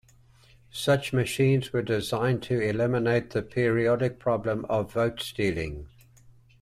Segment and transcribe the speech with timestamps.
[0.73, 5.89] Such machines were designed to eliminate the periodic problem of vote-stealing.